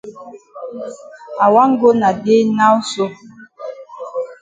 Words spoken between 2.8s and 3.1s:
so.